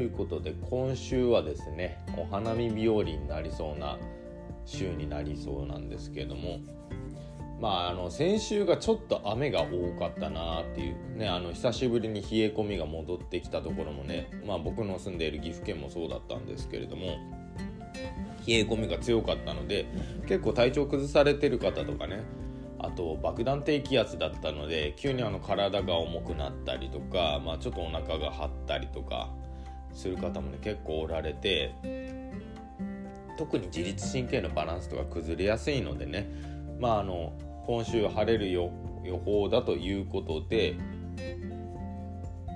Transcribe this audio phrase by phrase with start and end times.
[0.00, 3.98] いうことで今週はですねお花見日和になりそうな
[4.64, 6.58] 週になりそうなんですけれども
[7.60, 17.18] まああの先週がちょっと雨が多かったなっていうねあの久しぶりに冷え込みが戻ってきたところもねまあ僕の住んでいる岐阜県もそうだったんですけれども
[18.46, 19.86] 冷え込みが強かったので
[20.26, 22.22] 結構体調崩されてる方とかね
[22.78, 29.30] あと爆弾低気圧だったので急にあの体が重くなったりとか、まあ、ちょっとお腹が張ったりとか
[29.92, 31.74] する方もね結構おられて
[33.36, 36.28] 特に自律神経のバランスとか崩れやすいのでね
[36.78, 37.32] まああの
[37.66, 38.70] 今週晴れる予
[39.24, 40.76] 報だということで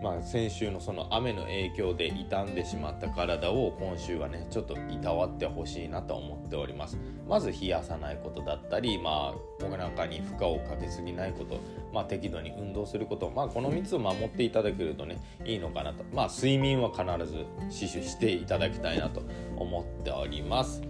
[0.04, 6.98] まあ、先週のその雨の影響で傷んでしまった体を今週はねちょっといたわってほしいなと思っております。
[7.27, 11.58] まず冷やさないことだったりまあ僕なかに負荷をかけすぎないこと
[11.90, 16.05] まあ適度に運動することまあこの3つを守っていただけるとねいいのかなと。
[16.12, 19.22] まあ睡眠は必ず死守していただきたいなと
[19.56, 20.83] 思っております。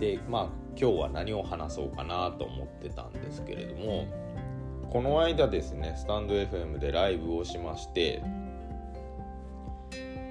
[0.00, 4.08] でまあ今日は何を話そうかなと思ってたんですけれども
[4.90, 8.22] この間ですねスタンド FM でライブをしまして、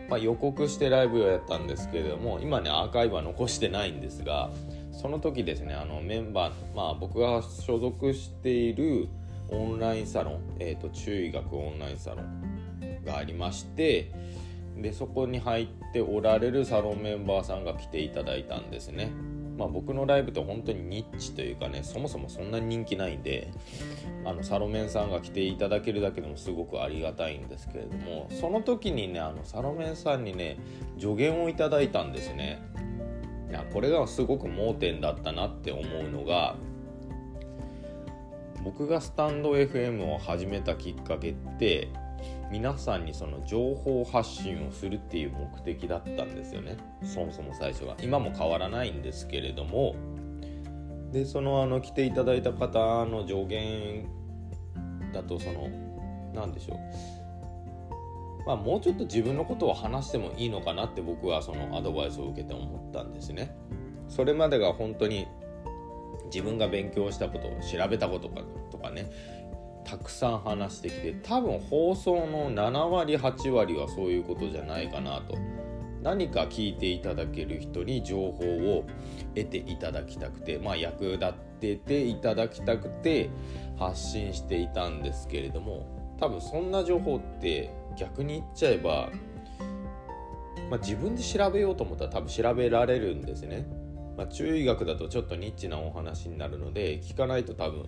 [0.10, 4.50] まあ、予告してライブをやったんですけれども今ねアーカイブは残してないんですが
[4.92, 9.08] その時ですねあのメンバー、まあ、僕が所属している
[9.50, 14.12] オンラインサロン、えーと、中医学オンラインサロンがありまして
[14.76, 19.12] でそこに入っておられるサロンメンバーさんが来ていただいたんですね。
[19.60, 23.52] まあ、僕のライブって本当にニッチというかねそもそもそんなに人気ないんで
[24.24, 30.58] あのサロメンさんが来ていただけるだけでもすごくありがたいんですけれどもその時にねあのサロメンさんにね
[30.98, 32.62] 助言をいただいたんですね。
[33.50, 36.56] いやこれがすごく盲点だったなって思うのが
[38.64, 41.90] 僕がスタンド FM を始めたきっかけって
[42.52, 46.78] 皆さんにその情報発信をするっていう目的だったんですよね。
[47.04, 47.96] そもそも最初は。
[48.02, 49.96] 今も変わらないんですけれども。
[51.12, 54.08] でそのあの来ていただいた方の助言
[55.12, 55.70] だとその
[56.34, 56.80] 何でしょう。
[58.46, 63.56] まあ、もうちょっと自分のことを話してもいいのかなって僕はそのアドバイスを受けて思ったんですね。
[64.08, 65.28] それまでが本当に
[66.34, 68.30] 自分が勉強したことを調べたこと
[68.72, 69.12] とかね。
[69.86, 75.38] たくさん話してきて多分放送の7割8割はそういうことじゃないかなと
[76.02, 78.46] 何か聞いていただける人に情報
[78.78, 78.86] を
[79.36, 83.30] 得ていただきたくてまあ役立ってていただきたくて
[83.78, 89.10] 発信していたんですけれども多分そんな情報って逆に言っちゃえば、
[90.70, 93.68] まあ、自分で調べようと思ったら多分調べられるんですね。
[94.18, 97.86] まあ、中医学だとちょっとニッチなお話になるので聞かないと多分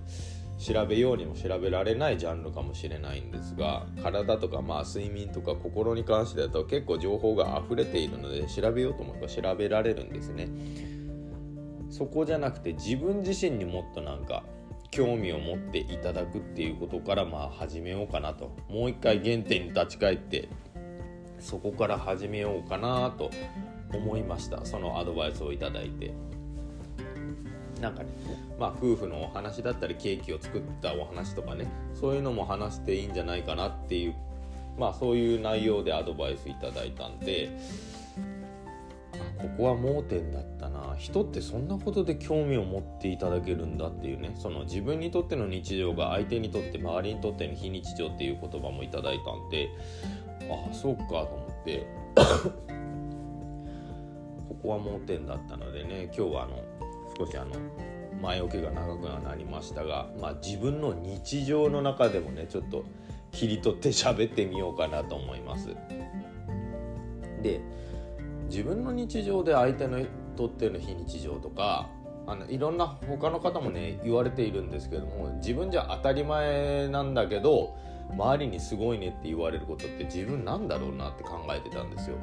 [0.62, 10.50] 調べようにも調べられないジャンルかもしれないんですが体とかまあ睡眠とか心に関してだと結構情報が溢れているので調べようと思えば調べられるんですね。
[11.90, 14.44] そこじゃなくて自分自身にもっとなんか
[14.92, 18.56] 興味を持っていただくっていうことからまあ始めようかなと。
[18.70, 20.48] もう一回原点に立ち返って
[21.40, 23.32] そこから始めようかなと
[23.94, 24.64] 思いました。
[24.64, 26.14] そのアドバイスをいただいて。
[27.82, 28.10] なんかね、
[28.60, 31.66] まあ、夫婦のお話だったりケーキを作ったお話とかね
[32.00, 34.16] そういうのも話していいんじゃないかなっていう
[34.78, 37.50] まあそういう内容でアドバイスいただいたんで
[39.38, 40.96] ここは盲点だったな。
[40.98, 49.70] 人ってそんなことで興味を持っていただけるんだっていうねその自分にとっての日常が相手にとって周りにとっての非日常っていう言葉もいただいたんで
[50.50, 51.88] ああそうかと思って
[54.48, 56.64] ここは盲点だったのでね今日はあの
[57.22, 57.52] 少しあの
[58.22, 62.84] 前置きが長くはなりましたが、まあ、自分の日常の中でもねちょっと
[63.32, 65.76] 切り取って喋ってみようかなと思います。
[67.42, 67.62] で
[68.50, 70.06] 自分の日常で相手の
[70.36, 71.90] とっての非日常とか
[72.28, 77.76] あのいろんな他の方もね言われているんですけども自分じゃ当たり前なんだけど
[78.12, 82.18] 周りにすごいねって言われることって自分なんだろうなって考えてたんですよ。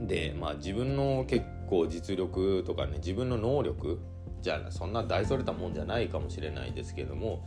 [0.00, 1.44] でまあ自分の結
[1.74, 4.00] 構実力とかね自分の能力
[4.40, 7.44] じゃあそんな大それたもんじゃないかもしれないですけども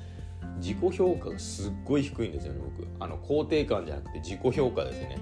[0.57, 2.87] 自己評価がすっごい低いんですよね僕。
[2.99, 5.17] あの肯定感じゃなくて自己評価ですね。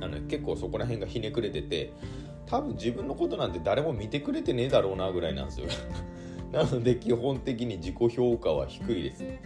[0.00, 1.92] あの結構そこら辺がひねくれてて
[2.46, 5.66] 多分自分のことなんて誰も見てくれてねえだろうなぐらいなんですよ。
[6.52, 9.20] なので基本的に自己評価は低いです。
[9.20, 9.38] で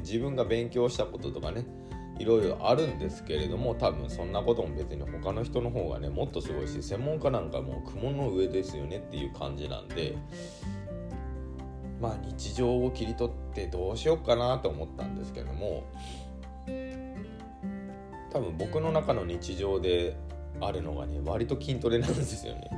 [0.00, 1.64] 自分が勉強したこととかね
[2.18, 10.16] いろいろあるんですけれども多分そんなことも別に他の人の方がねもっとすごいし専門家なんかもう雲の上ですよねっていう感じなんで
[12.00, 15.84] まあ日常を切り取ってどうしようかなと思ったんですけども
[18.32, 20.16] 多分僕の中の日常で
[20.60, 22.70] あるのがね割と筋トレなんですよね。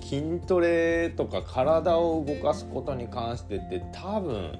[0.00, 4.58] 筋トレとか体を動かすことに関してって多分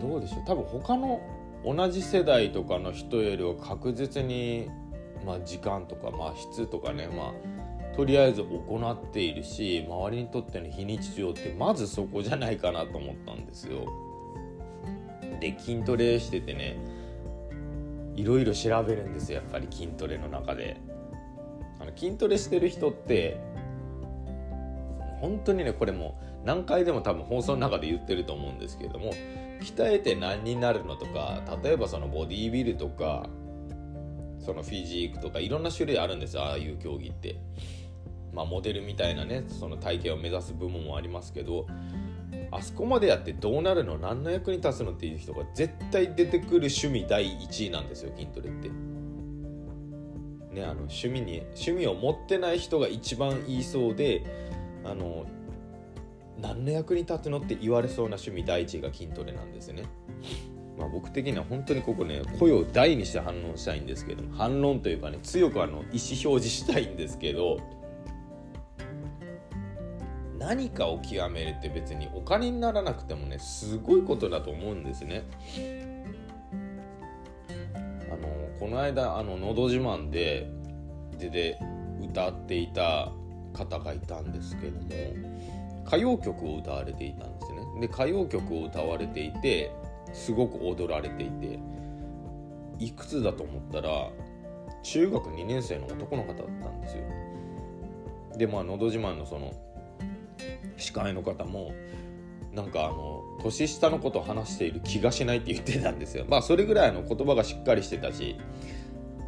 [0.00, 0.44] どうでしょう。
[0.46, 1.20] 多分他の
[1.64, 4.70] 同じ世代とかの人よりは確実に、
[5.26, 13.86] まあ、時間とか、まあ、質とかね、まあ、とりあえず行っているし周りにとっての非日常ってまずそこじゃないかなと思ったんですよ。
[15.40, 16.78] で筋トレしててね
[18.14, 20.80] いろいろ調べるんですよやっぱり筋トレの中で。
[21.80, 23.40] あの筋トレしてる人って
[25.20, 29.12] 本当にねこれも何回でも多分放送の中で言ってると思うんですけれども
[29.60, 33.28] 鍛えて何になるのとか例えばそのボディービルとか
[34.38, 37.36] そのフィジークとかいろんな種類あるんですよああいう競技って。
[38.32, 41.66] まあ、モデルみたいなねその体型を目指す部門もありますけど
[42.52, 48.68] あそこまでやってどうなるの何の役に立つのっていう人が絶対出てくる趣味第1位なんですよ筋トレって。
[48.68, 54.49] ね、あの趣味に趣味を持ってない人が一番言いそうで
[54.84, 55.26] あの
[56.40, 59.84] 何の役に立つのって言われそうな趣味第一が筋トレなんですね。
[60.78, 67.58] まあ、僕的には本当にここね声を大にして反論したいんですけど反論というかね強くあの意思表示したいんですけど
[70.38, 75.24] 何かを極めるって別にお金にならなくてもねすごいことだと思うんですね。
[78.10, 78.28] あの
[78.58, 80.50] この間あの「のど自慢で」
[81.18, 81.58] でで
[82.02, 83.12] 歌っていた
[83.52, 84.88] 方がいたんですけども
[85.86, 87.80] 歌謡曲を歌われていたんですね。
[87.80, 89.72] で歌謡曲を歌われていて
[90.12, 91.58] すごく踊られていて
[92.78, 94.10] いくつだと思ったら
[94.82, 97.04] 中学2年生の男の方だったんですよ。
[98.36, 99.52] でまあ「のど自慢」のその
[100.76, 101.72] 司会の方も
[102.52, 106.24] なんかあの年下のことを話している気がしないって言ってたんですよ。
[106.28, 108.36] まあそれぐらいの言葉がしっかりしてたし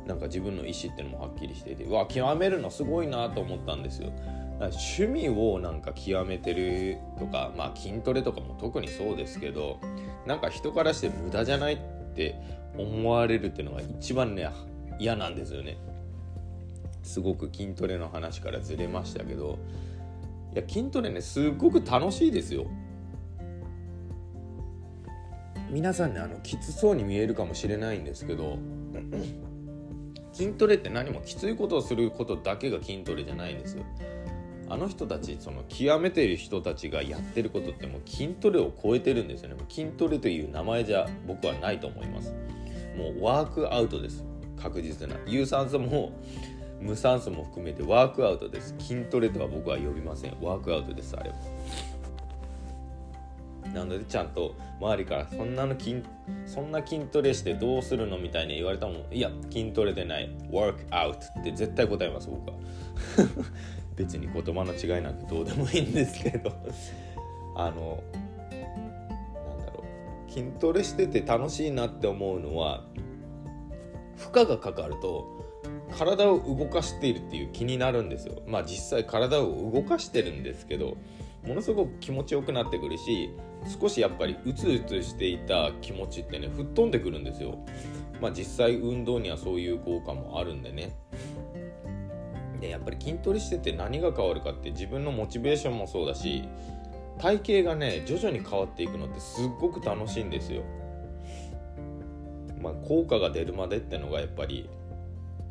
[0.07, 4.13] なんか自分の意思っていうのもはっきりしていてわ極めるのすごいなと思ったんですよ。
[4.61, 9.79] 趣味をなんか極めてるとかまあ筋トレとかも特にそうですけど
[10.27, 11.79] なんか人からして無駄じゃないっ
[12.15, 12.37] て
[12.79, 14.49] 思われるっていうのが一番ね
[14.99, 15.79] 嫌なんですよね。
[17.03, 19.59] すごく筋トレの話からずれましたけど。
[20.55, 22.67] いや筋トレねすごく楽しいですよ。
[25.71, 28.59] 皆さんねあのきつそうに見えるかもしれないんですけど
[30.33, 33.85] 筋トレって何もきついことをすることだけが筋トレじゃないんですよ。
[34.69, 39.57] あの人たちその極めている人たちがやってることってもう筋トレを超えてるんですよね。
[39.69, 42.33] 筋トレという名前じゃ僕はないと思います。
[42.97, 44.25] もうワークアウトです。
[44.61, 45.17] 確実な。
[45.27, 46.13] 有酸素も
[46.81, 48.75] 無酸素も含めてワークアウトです。
[48.79, 50.37] 筋トレとは僕は呼びません。
[50.41, 51.37] ワークアウトですあれは。
[53.73, 56.03] なのでちゃんと周りからそんなの筋
[56.47, 59.05] そんな筋トレしてどうするのみたいに言われたもん。
[59.11, 60.31] いや筋トレでない。
[60.51, 62.57] ワークアウトって絶対答えます僕は。
[63.97, 66.53] 別に言葉の違いなんてどうでもいいんですけど。
[67.57, 68.03] あの
[69.35, 69.85] なんだろ
[70.29, 70.31] う。
[70.31, 72.85] 筋トレしてて楽しいなって思うのは
[74.17, 75.43] 負荷がかかると
[75.97, 78.43] 体を動かしているっていう気になるんですよ。
[78.47, 80.97] まあ実際体を動かしてるんですけど
[81.47, 83.31] ものすごく気持ちよくなってくるし
[83.81, 87.59] 少しやっぱりうつうつしていた気持ちってね吹っ飛んでくるんですよ。
[88.21, 90.97] まあ実際運動にはそういう効果もあるんでね。
[92.61, 96.45] でやっぱり筋トレしてて何が変わるかって自分のモチベーションもそうだし
[97.19, 100.63] 体型がね徐々に変わっていくのってすっごく楽しいんですよ。
[102.61, 104.71] まあ効果が出るまでってのがやっぱり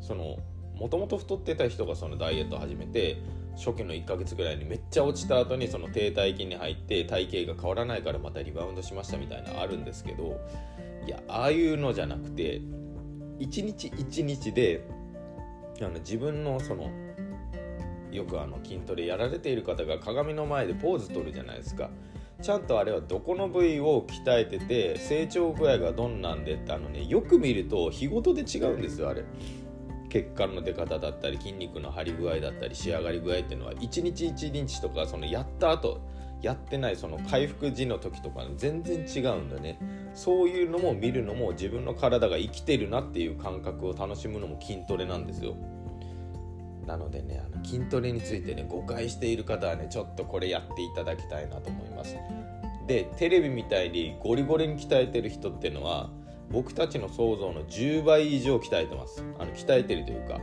[0.00, 0.38] その
[0.74, 3.18] もともと太ってた人がそのダイエットを始めて
[3.56, 10.40] 初期の1ヶ月ぐらいにめっちゃ落ちた後にその停滞期に入って体型が変わらないからまたリバウンドしましたみたいなあるんですけど
[11.06, 12.60] いやああいうのじゃなくて
[13.38, 14.86] 一日一日で
[15.80, 16.90] あの自分のその
[18.10, 21.90] よくあの筋トレやられている方が鏡の前でポーズ取るじゃないですか。
[22.42, 29.24] ちゃんとあれはどこの部位を鍛えてて成長具合がどんなんでってあのねよく見ると日ごとで違うんですよあれ。
[30.12, 36.02] 血管の出方だったり筋肉の張り具合だったり仕上がり具合っていうのは1日1日とかそのやった後
[36.42, 39.78] やってないその回復時の時とか全然違うんだね。
[40.12, 45.54] そういうのも見るのも自分の体が生きてるなっていう感覚を楽しむのも筋トレなんですよ。
[46.86, 52.16] なのでねあの筋トレについてね誤解している方はねちょっとこれやっていただきたいなと思います。
[52.86, 56.10] でテレビみたいにゴリゴリに鍛えてる人っていうのは
[56.52, 59.24] 僕たちの想像の10倍以上鍛えてます。
[59.38, 60.38] あの鍛えてるというか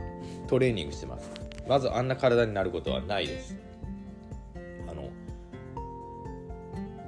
[0.48, 1.30] トレーニングしてます。
[1.68, 3.56] まずあんな体になることはないです。
[4.88, 5.08] あの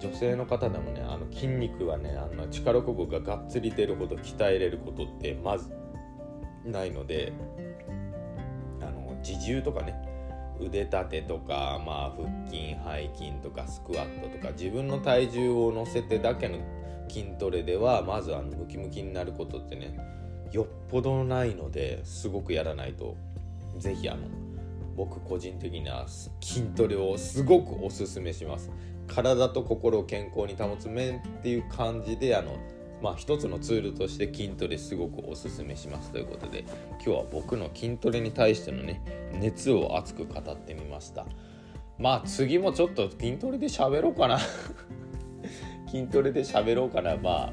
[0.00, 5.72] 女性の方でもねあの筋肉はねあの力こぶががっつり出るほど鍛えれることってまず
[6.64, 7.32] ないので
[8.80, 9.94] あの自重とかね
[10.60, 16.58] 腕立てとか、まあ、腹筋背筋とかスクワットとか自分の体重を乗せてだけの
[17.12, 19.98] 筋トレではまずあのムキムキになることってね
[20.50, 23.16] よっぽどないのですごくやらないと。
[23.78, 24.28] 是非あの
[24.96, 26.06] 僕個人的には
[26.40, 28.70] 筋トレをすごくおすすめします。
[29.08, 32.56] 体と心を健康に保つ面っていう感じであの
[33.02, 36.12] まあ一つのツールとして筋トレすごくおすすめします。
[36.12, 39.02] ということで今日は僕の筋トレに対してのね
[39.32, 41.26] 熱を熱く語ってみました。
[41.98, 44.38] まあ次もちょっと筋トレで喋ろうかな。
[45.92, 47.52] 筋トレで喋ろうかなま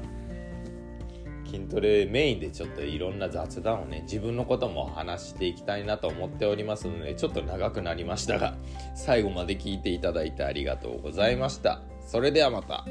[1.44, 8.56] 筋トレメインでちょっといろんな雑談をね自分のことも話していきたいなと思っておりますのでちょっと長くなりましたが
[8.94, 12.84] 最後まで聞いていただいてありがとうございましたそれではまた。